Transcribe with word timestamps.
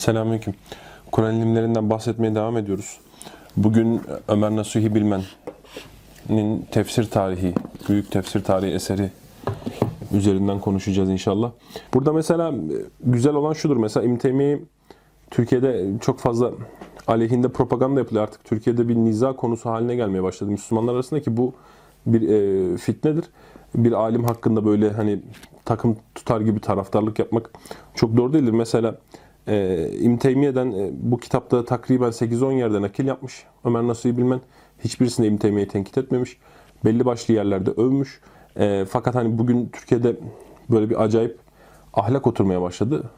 Selamünaleyküm. 0.00 0.54
Kur'an 1.12 1.36
ilimlerinden 1.36 1.90
bahsetmeye 1.90 2.34
devam 2.34 2.56
ediyoruz. 2.56 2.98
Bugün 3.56 4.00
Ömer 4.28 4.56
Nasuhi 4.56 4.94
Bilmen'in 4.94 6.66
tefsir 6.70 7.10
tarihi, 7.10 7.54
büyük 7.88 8.10
tefsir 8.10 8.44
tarihi 8.44 8.72
eseri 8.72 9.10
üzerinden 10.12 10.60
konuşacağız 10.60 11.10
inşallah. 11.10 11.50
Burada 11.94 12.12
mesela 12.12 12.54
güzel 13.04 13.34
olan 13.34 13.52
şudur. 13.52 13.76
Mesela 13.76 14.06
İbn 14.06 14.16
Teymiye 14.16 14.60
Türkiye'de 15.30 15.86
çok 16.00 16.18
fazla 16.18 16.52
aleyhinde 17.06 17.48
propaganda 17.48 18.00
yapılıyor. 18.00 18.24
Artık 18.24 18.44
Türkiye'de 18.44 18.88
bir 18.88 18.96
niza 18.96 19.36
konusu 19.36 19.70
haline 19.70 19.96
gelmeye 19.96 20.22
başladı 20.22 20.50
Müslümanlar 20.50 20.94
arasında 20.94 21.22
ki 21.22 21.36
bu 21.36 21.54
bir 22.06 22.28
e, 22.28 22.76
fitnedir. 22.76 23.24
Bir 23.74 23.92
alim 23.92 24.24
hakkında 24.24 24.64
böyle 24.64 24.90
hani 24.90 25.22
takım 25.64 25.96
tutar 26.14 26.40
gibi 26.40 26.60
taraftarlık 26.60 27.18
yapmak 27.18 27.50
çok 27.94 28.16
doğru 28.16 28.32
değildir. 28.32 28.52
Mesela 28.52 28.94
e, 29.48 29.88
İbn 29.88 30.16
Teymiye'den 30.16 30.72
e, 30.72 30.90
bu 30.92 31.18
kitapta 31.18 31.64
takriben 31.64 32.10
8-10 32.10 32.52
yerde 32.52 32.82
nakil 32.82 33.06
yapmış. 33.06 33.44
Ömer 33.64 33.82
Nasuhi 33.82 34.16
Bilmen 34.16 34.40
hiçbirisinde 34.84 35.26
İbn 35.26 35.64
tenkit 35.64 35.98
etmemiş. 35.98 36.36
Belli 36.84 37.04
başlı 37.04 37.34
yerlerde 37.34 37.70
övmüş. 37.70 38.20
E, 38.56 38.84
fakat 38.84 39.14
hani 39.14 39.38
bugün 39.38 39.68
Türkiye'de 39.72 40.16
böyle 40.70 40.90
bir 40.90 41.02
acayip 41.02 41.38
ahlak 41.94 42.26
oturmaya 42.26 42.62
başladı. 42.62 43.10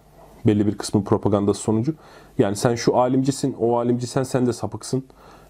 Belli 0.46 0.66
bir 0.66 0.78
kısmı 0.78 1.04
propagandası 1.04 1.60
sonucu. 1.60 1.94
Yani 2.38 2.56
sen 2.56 2.74
şu 2.74 2.96
alimcisin, 2.96 3.56
o 3.60 3.77
alimci 3.77 4.06
sen, 4.06 4.22
sen 4.22 4.46
de 4.46 4.52
sapıksın. 4.52 5.04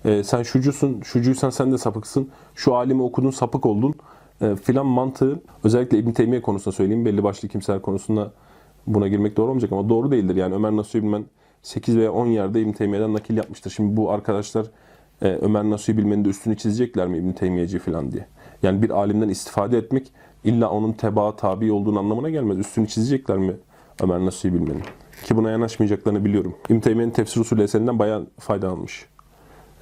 E, 0.05 0.25
sen 0.25 0.43
şucusun, 0.43 1.01
şucuysan 1.01 1.51
sen 1.51 1.73
de 1.73 1.79
sapıksın. 1.79 2.31
Şu 2.55 2.75
alimi 2.75 3.03
okudun, 3.03 3.31
sapık 3.31 3.67
oldun 3.67 3.95
e, 4.41 4.57
filan 4.57 4.87
mantığı 4.87 5.41
özellikle 5.65 5.99
İbn 5.99 6.11
Teymiye 6.11 6.43
konusunda 6.43 6.77
söyleyeyim. 6.77 7.05
Belli 7.05 7.25
başlı 7.25 7.49
kimseler 7.49 7.83
konusunda 7.83 8.33
buna 8.87 9.09
girmek 9.09 9.37
doğru 9.37 9.47
olmayacak 9.47 9.73
ama 9.73 9.89
doğru 9.89 10.11
değildir. 10.11 10.37
Yani 10.37 10.55
Ömer 10.55 10.73
Nasuhi 10.73 11.03
Bilmen 11.03 11.25
8 11.63 11.97
veya 11.97 12.13
10 12.13 12.27
yerde 12.27 12.61
İbn 12.61 12.73
Teymiye'den 12.73 13.15
nakil 13.15 13.37
yapmıştır. 13.37 13.71
Şimdi 13.71 13.97
bu 13.97 14.11
arkadaşlar 14.11 14.67
e, 15.23 15.29
Ömer 15.29 15.65
Nasuhi 15.65 15.99
Bilmen'in 15.99 16.25
de 16.25 16.29
üstünü 16.29 16.57
çizecekler 16.57 17.07
mi 17.07 17.19
İbn 17.19 17.33
Teymiyeci 17.33 17.79
falan 17.79 18.13
diye. 18.13 18.27
Yani 18.63 18.83
bir 18.83 18.91
alimden 18.91 19.29
istifade 19.29 19.79
etmek 19.79 20.13
illa 20.45 20.71
onun 20.71 20.93
tebaa 20.93 21.37
tabi 21.37 21.73
olduğunu 21.73 21.99
anlamına 21.99 22.31
gelmez. 22.31 22.59
Üstünü 22.59 22.89
çizecekler 22.89 23.39
mi 23.39 23.57
Ömer 24.03 24.21
Nasuhi 24.21 24.55
Bilmen'in? 24.55 24.83
Ki 25.25 25.37
buna 25.37 25.51
yanaşmayacaklarını 25.51 26.25
biliyorum. 26.25 26.55
İbn 26.69 26.81
Teymiye'nin 26.81 27.13
tefsir 27.13 27.41
usulü 27.41 27.63
eserinden 27.63 27.99
bayağı 27.99 28.27
faydalanmış 28.39 29.12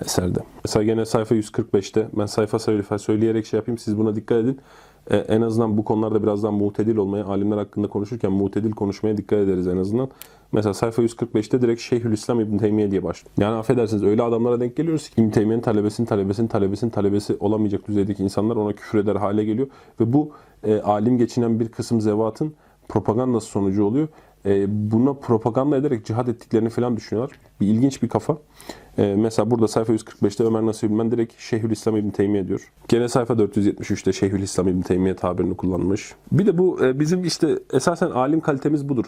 eserde. 0.05 0.39
Mesela 0.65 0.83
gene 0.83 1.07
sayfa 1.07 1.35
145'te 1.35 2.09
ben 2.13 2.27
sayfa 2.27 2.59
sayfa 2.59 2.99
söyleyerek 2.99 3.47
şey 3.47 3.59
yapayım 3.59 3.79
siz 3.79 3.99
buna 3.99 4.17
dikkat 4.17 4.39
edin. 4.39 4.61
Ee, 5.11 5.17
en 5.17 5.41
azından 5.41 5.79
bu 5.79 5.85
konularda 5.85 6.23
birazdan 6.23 6.55
mutedil 6.55 6.97
olmaya, 6.97 7.25
alimler 7.25 7.57
hakkında 7.57 7.89
konuşurken 7.89 8.33
mutedil 8.33 8.71
konuşmaya 8.71 9.17
dikkat 9.17 9.39
ederiz 9.39 9.67
en 9.67 9.77
azından. 9.77 10.09
Mesela 10.53 10.75
sayfa 10.75 11.03
145'te 11.03 11.63
direkt 11.63 11.81
Şeyhülislam 11.81 12.41
İbn 12.41 12.59
Teymiye 12.59 12.91
diye 12.91 13.03
başlıyor. 13.03 13.33
Yani 13.39 13.57
affedersiniz 13.57 14.03
öyle 14.03 14.23
adamlara 14.23 14.61
denk 14.61 14.77
geliyoruz 14.77 15.09
ki 15.09 15.23
İbn 15.23 15.31
Teymiye'nin 15.31 15.63
talebesinin 15.63 16.07
talebesinin 16.07 16.49
talebesinin 16.49 16.91
talebesi 16.91 17.37
olamayacak 17.41 17.89
düzeydeki 17.89 18.23
insanlar 18.23 18.57
ona 18.57 18.73
küfür 18.73 18.99
eder 18.99 19.17
hale 19.17 19.45
geliyor. 19.45 19.69
Ve 20.01 20.13
bu 20.13 20.31
e, 20.65 20.81
alim 20.81 21.19
geçinen 21.19 21.61
bir 21.61 21.69
kısım 21.69 22.01
zevatın 22.01 22.55
propagandası 22.89 23.47
sonucu 23.47 23.85
oluyor. 23.85 24.09
E, 24.47 24.67
buna 24.91 25.15
propaganda 25.15 25.77
ederek 25.77 26.07
cihad 26.07 26.29
ettiklerini 26.29 26.71
falan 26.71 26.97
düşünüyorlar. 26.97 27.39
Bir 27.61 27.67
ilginç 27.67 28.03
bir 28.03 28.09
kafa. 28.09 28.39
E, 29.01 29.15
mesela 29.15 29.51
burada 29.51 29.69
sayfa 29.69 29.93
145'te 29.93 30.45
Ömer 30.45 30.67
Nasuhi 30.67 30.91
Bilmen 30.91 31.11
direkt 31.11 31.41
Şeyhülislam 31.41 31.97
İbn 31.97 32.11
Teymiye 32.11 32.49
diyor. 32.49 32.73
Gene 32.89 33.09
sayfa 33.09 33.35
473'te 33.35 34.13
Şeyhülislam 34.13 34.69
İbn 34.69 34.81
Teymiye 34.81 35.17
tabirini 35.17 35.57
kullanmış. 35.57 36.15
Bir 36.33 36.47
de 36.47 36.59
bu 36.59 36.85
e, 36.85 37.01
bizim 37.01 37.25
işte 37.25 37.59
esasen 37.73 38.11
alim 38.11 38.41
kalitemiz 38.41 38.89
budur. 38.89 39.05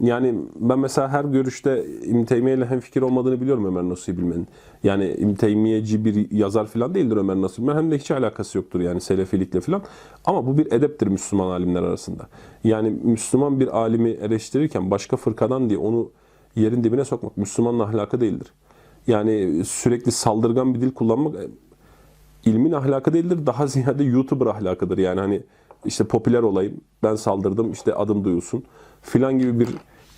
Yani 0.00 0.34
ben 0.56 0.78
mesela 0.78 1.08
her 1.08 1.24
görüşte 1.24 1.84
İbn 2.02 2.24
Teymiye 2.24 2.56
ile 2.56 2.66
hemfikir 2.66 3.02
olmadığını 3.02 3.40
biliyorum 3.40 3.64
Ömer 3.64 3.82
Nasuhi 3.82 4.18
Bilmen'in. 4.18 4.46
Yani 4.84 5.10
İbn 5.18 5.34
Teymiyeci 5.34 6.04
bir 6.04 6.30
yazar 6.30 6.66
falan 6.66 6.94
değildir 6.94 7.16
Ömer 7.16 7.36
Nasuhi 7.36 7.62
Bilmen. 7.62 7.76
Hem 7.76 7.90
de 7.90 7.98
hiç 7.98 8.10
alakası 8.10 8.58
yoktur 8.58 8.80
yani 8.80 9.00
selefilikle 9.00 9.60
falan. 9.60 9.82
Ama 10.24 10.46
bu 10.46 10.58
bir 10.58 10.72
edeptir 10.72 11.06
Müslüman 11.06 11.46
alimler 11.46 11.82
arasında. 11.82 12.28
Yani 12.64 12.90
Müslüman 13.02 13.60
bir 13.60 13.78
alimi 13.78 14.10
eleştirirken 14.10 14.90
başka 14.90 15.16
fırkadan 15.16 15.70
diye 15.70 15.78
onu 15.78 16.10
yerin 16.56 16.84
dibine 16.84 17.04
sokmak 17.04 17.36
Müslümanın 17.36 17.78
ahlakı 17.78 18.20
değildir. 18.20 18.52
Yani 19.06 19.64
sürekli 19.64 20.12
saldırgan 20.12 20.74
bir 20.74 20.80
dil 20.80 20.90
kullanmak 20.90 21.34
e, 21.34 21.48
ilmin 22.44 22.72
ahlakı 22.72 23.12
değildir. 23.12 23.46
Daha 23.46 23.66
ziyade 23.66 24.04
YouTuber 24.04 24.46
ahlakıdır. 24.46 24.98
Yani 24.98 25.20
hani 25.20 25.42
işte 25.84 26.04
popüler 26.04 26.42
olayım, 26.42 26.80
ben 27.02 27.14
saldırdım, 27.14 27.72
işte 27.72 27.94
adım 27.94 28.24
duyulsun 28.24 28.64
filan 29.02 29.38
gibi 29.38 29.60
bir 29.60 29.68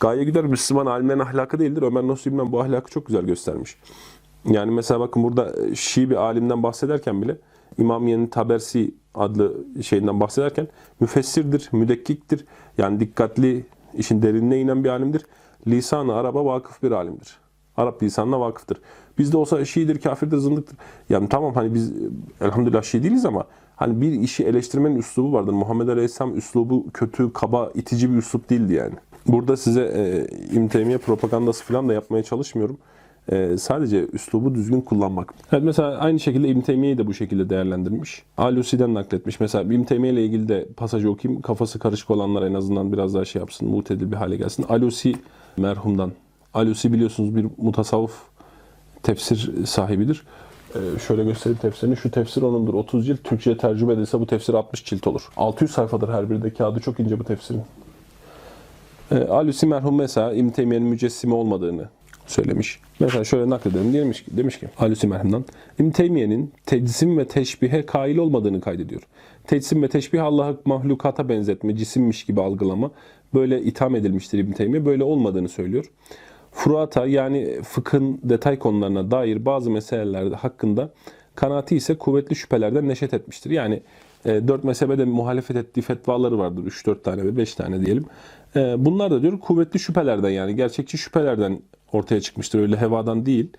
gaye 0.01 0.25
gider. 0.25 0.45
Müslüman 0.45 0.87
alimlerin 0.87 1.19
ahlakı 1.19 1.59
değildir. 1.59 1.83
Ömer 1.83 2.05
Bilmen 2.05 2.53
bu 2.53 2.61
ahlakı 2.61 2.91
çok 2.91 3.07
güzel 3.07 3.23
göstermiş. 3.23 3.77
Yani 4.45 4.71
mesela 4.71 5.01
bakın 5.01 5.23
burada 5.23 5.55
Şii 5.75 6.11
bir 6.11 6.17
alimden 6.17 6.63
bahsederken 6.63 7.23
bile 7.23 7.37
İmamiye'nin 7.79 8.27
Tabersi 8.27 8.95
adlı 9.15 9.55
şeyinden 9.83 10.21
bahsederken 10.21 10.69
müfessirdir, 11.01 11.69
müdekkiktir. 11.73 12.45
Yani 12.79 13.01
dikkatli, 13.01 13.67
işin 13.95 14.23
derinine 14.23 14.61
inen 14.61 14.85
bir 14.85 14.89
alimdir. 14.89 15.27
Lisan-ı 15.67 16.15
Arap'a 16.15 16.45
vakıf 16.45 16.83
bir 16.83 16.91
alimdir. 16.91 17.39
Arap 17.79 18.03
lisanına 18.03 18.41
vakıftır. 18.41 18.79
Bizde 19.19 19.37
olsa 19.37 19.65
Şiidir, 19.65 20.01
kafirdir, 20.01 20.37
zındıktır. 20.37 20.79
Yani 21.09 21.29
tamam 21.29 21.55
hani 21.55 21.75
biz 21.75 21.93
elhamdülillah 22.41 22.83
Şii 22.83 23.03
değiliz 23.03 23.25
ama 23.25 23.45
hani 23.77 24.01
bir 24.01 24.13
işi 24.13 24.45
eleştirmenin 24.45 24.97
üslubu 24.97 25.33
vardır. 25.33 25.53
Muhammed 25.53 25.89
Aleyhisselam 25.89 26.37
üslubu 26.37 26.87
kötü, 26.95 27.33
kaba, 27.33 27.71
itici 27.75 28.13
bir 28.13 28.17
üslup 28.17 28.51
değildi 28.51 28.73
yani. 28.73 28.95
Burada 29.27 29.57
size 29.57 29.83
e, 29.83 30.27
İbn 30.57 30.69
Teymiye 30.69 30.99
propagandası 30.99 31.65
falan 31.65 31.89
da 31.89 31.93
yapmaya 31.93 32.23
çalışmıyorum. 32.23 32.79
E, 33.33 33.57
sadece 33.59 34.07
üslubu 34.13 34.55
düzgün 34.55 34.81
kullanmak. 34.81 35.35
Evet, 35.53 35.65
mesela 35.65 35.97
aynı 35.97 36.21
şekilde 36.21 36.49
İbn 36.49 36.99
de 36.99 37.07
bu 37.07 37.15
şekilde 37.15 37.51
değerlendirmiş. 37.51 38.23
Alusi'den 38.37 38.95
nakletmiş. 38.95 39.41
Mesela 39.41 39.65
İbn 39.65 40.05
ile 40.05 40.25
ilgili 40.25 40.49
de 40.49 40.69
pasajı 40.77 41.11
okuyayım. 41.11 41.43
Kafası 41.43 41.79
karışık 41.79 42.11
olanlar 42.11 42.43
en 42.43 42.55
azından 42.55 42.93
biraz 42.93 43.15
daha 43.15 43.25
şey 43.25 43.41
yapsın, 43.41 43.69
mutedil 43.69 44.11
bir 44.11 44.17
hale 44.17 44.37
gelsin. 44.37 44.65
Alusi 44.69 45.15
merhumdan. 45.57 46.13
Alusi 46.59 46.93
biliyorsunuz 46.93 47.37
bir 47.37 47.47
mutasavvuf 47.57 48.23
tefsir 49.03 49.67
sahibidir. 49.67 50.23
Ee, 50.75 50.79
şöyle 51.07 51.25
göstereyim 51.25 51.59
tefsirini. 51.59 51.97
Şu 51.97 52.11
tefsir 52.11 52.43
onundur. 52.43 52.75
30 52.75 53.07
cilt. 53.07 53.25
Türkçe'ye 53.25 53.57
tercüme 53.57 53.93
edilse 53.93 54.21
bu 54.21 54.27
tefsir 54.27 54.55
60 54.55 54.85
cilt 54.85 55.07
olur. 55.07 55.29
600 55.37 55.71
sayfadır 55.71 56.09
her 56.09 56.31
biri 56.31 56.43
de. 56.43 56.55
Kağıdı 56.55 56.81
çok 56.81 57.01
ince 57.01 57.19
bu 57.19 57.25
tefsirin. 57.25 57.63
Ee, 59.11 59.19
Alusi 59.19 59.67
merhum 59.67 59.97
mesela 59.97 60.33
İbn 60.33 60.49
Teymiye'nin 60.49 60.89
mücessimi 60.89 61.35
olmadığını 61.35 61.89
söylemiş. 62.27 62.81
Mesela 63.01 63.25
şöyle 63.25 63.51
nakledelim. 63.51 63.93
Demiş 63.93 64.25
ki, 64.25 64.37
demiş 64.37 64.61
ki 64.61 64.69
Alusi 64.79 65.07
merhumdan 65.07 65.45
İbn 65.79 65.91
Teymiye'nin 65.91 66.53
tecsim 66.67 67.19
ve 67.19 67.27
teşbihe 67.27 67.87
kail 67.87 68.17
olmadığını 68.17 68.61
kaydediyor. 68.61 69.03
Tecsim 69.47 69.83
ve 69.83 69.89
teşbih 69.89 70.25
Allah'ı 70.25 70.61
mahlukata 70.65 71.29
benzetme, 71.29 71.77
cisimmiş 71.77 72.25
gibi 72.25 72.41
algılama 72.41 72.91
böyle 73.35 73.63
itham 73.63 73.97
edilmiştir 73.97 74.39
İbn 74.39 74.53
Teymiye. 74.53 74.85
Böyle 74.85 75.05
olmadığını 75.05 75.49
söylüyor. 75.49 75.91
Furuata 76.59 77.07
yani 77.07 77.63
fıkhın 77.63 78.21
detay 78.23 78.59
konularına 78.59 79.11
dair 79.11 79.45
bazı 79.45 79.71
meseleler 79.71 80.33
hakkında 80.33 80.91
kanaati 81.35 81.77
ise 81.77 81.99
kuvvetli 81.99 82.37
şüphelerden 82.37 82.89
neşet 82.89 83.15
etmiştir. 83.15 83.51
Yani 83.51 83.83
e, 84.25 84.49
dört 84.49 84.65
mezhebe 84.65 84.99
de 84.99 85.05
muhalefet 85.05 85.57
ettiği 85.57 85.83
fetvaları 85.83 86.39
vardır. 86.39 86.63
3-4 86.63 87.03
tane 87.03 87.25
ve 87.25 87.37
5 87.37 87.55
tane 87.55 87.87
diyelim. 87.87 88.05
E, 88.57 88.85
bunlar 88.85 89.11
da 89.11 89.23
diyor 89.23 89.41
kuvvetli 89.41 89.79
şüphelerden 89.79 90.31
yani 90.31 90.57
gerçekçi 90.57 90.99
şüphelerden 90.99 91.61
ortaya 91.93 92.21
çıkmıştır. 92.21 92.59
Öyle 92.59 92.77
hevadan 92.77 93.27
değil. 93.27 93.51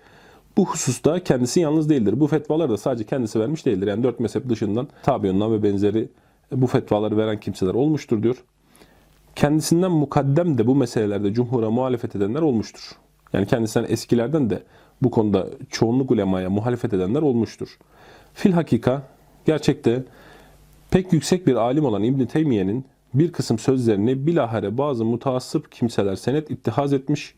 Bu 0.56 0.66
hususta 0.66 1.24
kendisi 1.24 1.60
yalnız 1.60 1.88
değildir. 1.88 2.20
Bu 2.20 2.26
fetvalar 2.26 2.70
da 2.70 2.76
sadece 2.76 3.04
kendisi 3.04 3.40
vermiş 3.40 3.66
değildir. 3.66 3.86
Yani 3.86 4.02
dört 4.02 4.20
mezhep 4.20 4.48
dışından 4.48 4.88
Tabiyon'dan 5.02 5.52
ve 5.52 5.62
benzeri 5.62 6.08
bu 6.52 6.66
fetvaları 6.66 7.16
veren 7.16 7.40
kimseler 7.40 7.74
olmuştur 7.74 8.22
diyor. 8.22 8.36
Kendisinden 9.40 9.90
mukaddem 9.90 10.58
de 10.58 10.66
bu 10.66 10.74
meselelerde 10.74 11.34
cumhura 11.34 11.70
muhalefet 11.70 12.16
edenler 12.16 12.42
olmuştur. 12.42 12.90
Yani 13.32 13.46
kendisinden 13.46 13.86
eskilerden 13.90 14.50
de 14.50 14.62
bu 15.02 15.10
konuda 15.10 15.46
çoğunluk 15.70 16.10
ulemaya 16.10 16.50
muhalefet 16.50 16.94
edenler 16.94 17.22
olmuştur. 17.22 17.78
Fil 18.34 18.52
hakika 18.52 19.02
gerçekte 19.46 20.04
pek 20.90 21.12
yüksek 21.12 21.46
bir 21.46 21.54
alim 21.54 21.84
olan 21.84 22.02
İbn 22.02 22.24
Teymiye'nin 22.24 22.84
bir 23.14 23.32
kısım 23.32 23.58
sözlerini 23.58 24.26
bilahare 24.26 24.78
bazı 24.78 25.04
mutaassıp 25.04 25.72
kimseler 25.72 26.16
senet 26.16 26.50
ittihaz 26.50 26.92
etmiş, 26.92 27.34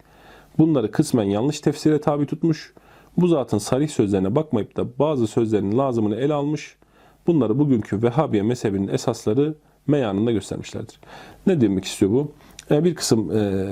bunları 0.58 0.90
kısmen 0.90 1.24
yanlış 1.24 1.60
tefsire 1.60 2.00
tabi 2.00 2.26
tutmuş, 2.26 2.74
bu 3.16 3.26
zatın 3.26 3.58
sarih 3.58 3.88
sözlerine 3.88 4.34
bakmayıp 4.34 4.76
da 4.76 4.98
bazı 4.98 5.26
sözlerinin 5.26 5.78
lazımını 5.78 6.16
ele 6.16 6.34
almış, 6.34 6.76
bunları 7.26 7.58
bugünkü 7.58 8.02
Vehhabiye 8.02 8.42
mezhebinin 8.42 8.88
esasları 8.88 9.54
meyanında 9.86 10.32
göstermişlerdir. 10.32 10.98
Ne 11.46 11.60
demek 11.60 11.84
istiyor 11.84 12.10
bu? 12.10 12.32
E, 12.70 12.84
bir 12.84 12.94
kısım 12.94 13.36
e, 13.36 13.66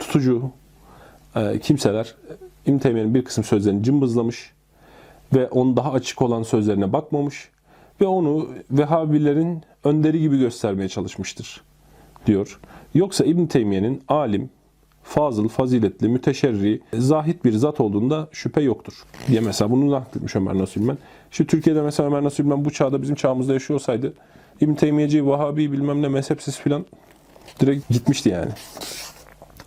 tutucu 0.00 0.50
e, 1.36 1.58
kimseler 1.58 2.14
İbn 2.66 2.78
Teymiye'nin 2.78 3.14
bir 3.14 3.24
kısım 3.24 3.44
sözlerini 3.44 3.82
cımbızlamış 3.82 4.52
ve 5.34 5.48
onun 5.48 5.76
daha 5.76 5.92
açık 5.92 6.22
olan 6.22 6.42
sözlerine 6.42 6.92
bakmamış 6.92 7.48
ve 8.00 8.06
onu 8.06 8.48
Vehhabilerin 8.70 9.62
önderi 9.84 10.20
gibi 10.20 10.38
göstermeye 10.38 10.88
çalışmıştır 10.88 11.62
diyor. 12.26 12.60
Yoksa 12.94 13.24
İbn 13.24 13.46
Teymiye'nin 13.46 14.02
alim, 14.08 14.50
fazıl, 15.02 15.48
faziletli, 15.48 16.08
müteşerri, 16.08 16.80
zahit 16.94 17.44
bir 17.44 17.52
zat 17.52 17.80
olduğunda 17.80 18.28
şüphe 18.32 18.60
yoktur. 18.60 18.94
Diye 19.28 19.40
mesela 19.40 19.70
bunu 19.70 19.90
nakletmiş 19.90 20.36
Ömer 20.36 20.58
Nasuh 20.58 20.80
İlmen. 20.80 20.98
Şimdi 21.30 21.50
Türkiye'de 21.50 21.82
mesela 21.82 22.06
Ömer 22.06 22.24
Nasuh 22.24 22.44
İlmen 22.44 22.64
bu 22.64 22.70
çağda 22.70 23.02
bizim 23.02 23.14
çağımızda 23.14 23.52
yaşıyor 23.52 23.80
olsaydı 23.80 24.14
İbn 24.60 24.74
Teymiyeci, 24.74 25.26
Vahabi 25.26 25.72
bilmem 25.72 26.02
ne 26.02 26.08
mezhepsiz 26.08 26.58
filan 26.58 26.86
direkt 27.60 27.88
gitmişti 27.88 28.28
yani. 28.28 28.50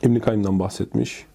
İbn 0.04 0.20
Kayyım'dan 0.20 0.60
bahsetmiş. 0.60 1.26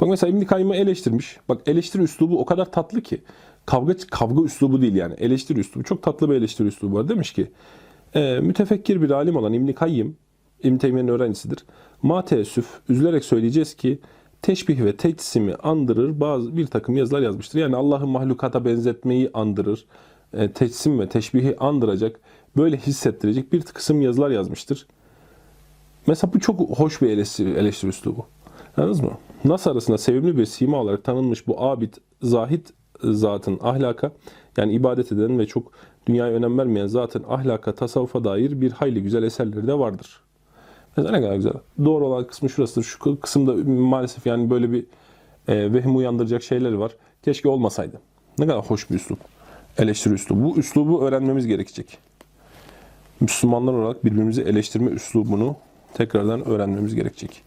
Bak 0.00 0.08
mesela 0.08 0.36
İbn 0.36 0.44
Kayyım'ı 0.44 0.76
eleştirmiş. 0.76 1.36
Bak 1.48 1.60
eleştiri 1.66 2.02
üslubu 2.02 2.40
o 2.40 2.44
kadar 2.44 2.72
tatlı 2.72 3.00
ki. 3.00 3.22
Kavga 3.66 3.94
kavga 4.10 4.42
üslubu 4.42 4.82
değil 4.82 4.94
yani. 4.94 5.14
Eleştiri 5.14 5.60
üslubu. 5.60 5.84
Çok 5.84 6.02
tatlı 6.02 6.30
bir 6.30 6.34
eleştiri 6.34 6.68
üslubu 6.68 6.96
var. 6.96 7.08
Demiş 7.08 7.32
ki 7.32 7.50
e, 8.14 8.40
mütefekkir 8.40 9.02
bir 9.02 9.10
alim 9.10 9.36
olan 9.36 9.52
İbn 9.52 9.72
Kayyım 9.72 10.16
İbn 10.62 10.76
Teymiye'nin 10.76 11.08
öğrencisidir. 11.08 11.64
Ma 12.02 12.24
teessüf 12.24 12.80
üzülerek 12.88 13.24
söyleyeceğiz 13.24 13.74
ki 13.74 13.98
teşbih 14.42 14.84
ve 14.84 14.96
teçsimi 14.96 15.54
andırır 15.54 16.20
bazı 16.20 16.56
bir 16.56 16.66
takım 16.66 16.96
yazılar 16.96 17.20
yazmıştır. 17.20 17.58
Yani 17.58 17.76
Allah'ı 17.76 18.06
mahlukata 18.06 18.64
benzetmeyi 18.64 19.30
andırır. 19.34 19.84
E, 20.32 20.52
teçsim 20.52 21.00
ve 21.00 21.08
teşbihi 21.08 21.56
andıracak, 21.58 22.20
böyle 22.58 22.76
hissettirecek 22.76 23.52
bir 23.52 23.62
kısım 23.62 24.02
yazılar 24.02 24.30
yazmıştır. 24.30 24.86
Mesela 26.06 26.32
bu 26.32 26.40
çok 26.40 26.60
hoş 26.60 27.02
bir 27.02 27.10
eleştiri, 27.10 27.50
eleştiri 27.50 27.90
üslubu. 27.90 28.26
Anladınız 28.76 29.00
mı? 29.00 29.10
Nas 29.44 29.66
arasında 29.66 29.98
sevimli 29.98 30.36
bir 30.36 30.46
sima 30.46 30.80
olarak 30.80 31.04
tanınmış 31.04 31.46
bu 31.46 31.62
abid, 31.62 31.94
zahit 32.22 32.72
zatın 33.02 33.58
ahlaka, 33.62 34.12
yani 34.56 34.72
ibadet 34.72 35.12
eden 35.12 35.38
ve 35.38 35.46
çok 35.46 35.72
dünyaya 36.06 36.32
önem 36.32 36.58
vermeyen 36.58 36.86
zatın 36.86 37.24
ahlaka, 37.28 37.74
tasavvufa 37.74 38.24
dair 38.24 38.60
bir 38.60 38.72
hayli 38.72 39.02
güzel 39.02 39.22
eserleri 39.22 39.66
de 39.66 39.78
vardır. 39.78 40.20
Mesela 40.96 41.16
ne 41.16 41.22
kadar 41.22 41.36
güzel. 41.36 41.52
Doğru 41.84 42.06
olan 42.06 42.26
kısmı 42.26 42.50
şurasıdır. 42.50 42.82
Şu 42.82 43.20
kısımda 43.20 43.70
maalesef 43.70 44.26
yani 44.26 44.50
böyle 44.50 44.72
bir 44.72 44.84
e, 45.48 45.72
vehim 45.72 45.96
uyandıracak 45.96 46.42
şeyler 46.42 46.72
var. 46.72 46.92
Keşke 47.24 47.48
olmasaydı. 47.48 48.00
Ne 48.38 48.46
kadar 48.46 48.64
hoş 48.64 48.90
bir 48.90 48.94
üslup. 48.94 49.18
Eleştiri 49.78 50.14
üslubu. 50.14 50.44
Bu 50.44 50.58
üslubu 50.58 51.02
öğrenmemiz 51.02 51.46
gerekecek. 51.46 52.07
Müslümanlar 53.20 53.72
olarak 53.72 54.04
birbirimizi 54.04 54.42
eleştirme 54.42 54.90
üslubunu 54.90 55.56
tekrardan 55.94 56.44
öğrenmemiz 56.44 56.94
gerekecek. 56.94 57.42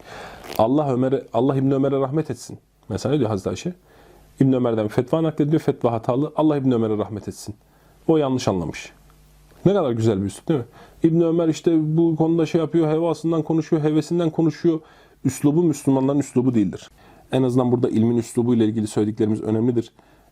Allah 0.58 0.94
Ömer'e 0.94 1.24
Allah 1.34 1.56
İbn 1.56 1.72
Ömer'e 1.72 2.00
rahmet 2.00 2.32
etsin. 2.32 2.60
Mesela 2.90 3.20
diyor 3.20 3.30
Hazreti 3.30 3.50
Ayşe? 3.50 3.74
İbn 4.40 4.54
Ömer'den 4.54 4.88
fetva 4.88 5.24
naklediyor. 5.24 5.62
Fetva 5.62 5.92
hatalı. 5.92 6.34
Allah 6.36 6.58
İbn 6.58 6.72
Ömer'e 6.72 6.98
rahmet 6.98 7.28
etsin. 7.28 7.56
O 8.08 8.18
yanlış 8.18 8.48
anlamış. 8.48 8.92
Ne 9.66 9.74
kadar 9.74 9.92
güzel 9.92 10.22
bir 10.22 10.26
üslup 10.26 10.48
değil 10.48 10.60
mi? 10.60 10.66
İbn 11.04 11.22
Ömer 11.22 11.48
işte 11.48 11.98
bu 11.98 12.16
konuda 12.16 12.46
şey 12.46 12.62
yapıyor, 12.62 12.88
hevasından 12.88 13.42
konuşuyor, 13.42 13.84
hevesinden 13.84 14.30
konuşuyor. 14.30 14.80
Üslubu 15.26 15.64
Müslümanların 15.64 16.20
üslubu 16.20 16.54
değildir. 16.54 16.90
En 17.32 17.44
azından 17.44 17.72
burada 17.72 17.90
ilmin 17.90 18.18
üslubu 18.18 18.56
ile 18.56 18.66
ilgili 18.66 18.88
söylediklerimiz 18.88 19.42
önemlidir. 19.42 19.92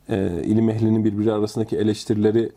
Ee, 0.09 0.43
ilim 0.43 0.69
ehlinin 0.69 1.05
birbiri 1.05 1.33
arasındaki 1.33 1.77
eleştirileri 1.77 2.51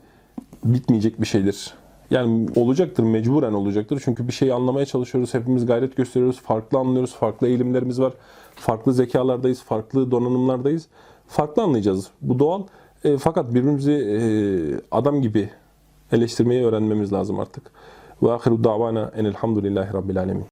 bitmeyecek 0.65 1.21
bir 1.21 1.27
şeydir. 1.27 1.75
Yani 2.13 2.49
olacaktır, 2.57 3.03
mecburen 3.03 3.53
olacaktır. 3.53 4.03
Çünkü 4.05 4.29
bir 4.29 4.33
şeyi 4.33 4.55
anlamaya 4.55 4.87
çalışıyoruz, 4.87 5.35
hepimiz 5.35 5.67
gayret 5.67 5.97
gösteriyoruz, 5.97 6.41
farklı 6.41 6.79
anlıyoruz, 6.79 7.15
farklı 7.15 7.49
eğilimlerimiz 7.49 8.01
var, 8.01 8.13
farklı 8.55 8.93
zekalardayız, 8.93 9.63
farklı 9.63 10.11
donanımlardayız. 10.11 10.87
Farklı 11.29 11.63
anlayacağız. 11.63 12.11
Bu 12.23 12.39
doğal. 12.39 12.63
E, 13.05 13.19
fakat 13.19 13.55
birbirimizi 13.55 13.93
e, 13.93 14.21
adam 14.91 15.23
gibi 15.23 15.51
eleştirmeyi 16.13 16.65
öğrenmemiz 16.65 17.13
lazım 17.13 17.41
artık. 17.41 17.71
Ve 18.23 18.33
ahiru 18.33 18.65
davana 18.65 19.13
enelhamdülillahi 19.17 19.93
rabbil 19.93 20.19
alemin. 20.19 20.41